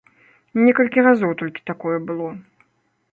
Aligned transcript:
Некалькі 0.65 1.03
разоў 1.07 1.35
толькі 1.41 1.65
такое 1.73 1.97
было. 2.09 2.29